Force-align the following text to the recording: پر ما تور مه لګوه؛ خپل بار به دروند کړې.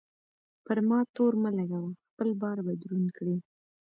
پر 0.65 0.77
ما 0.87 0.99
تور 1.15 1.33
مه 1.43 1.49
لګوه؛ 1.59 1.89
خپل 2.09 2.29
بار 2.41 2.57
به 2.65 2.73
دروند 2.81 3.09
کړې. 3.17 3.35